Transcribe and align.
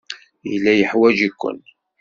Yella 0.49 0.71
yeḥwaj-iken. 0.79 1.57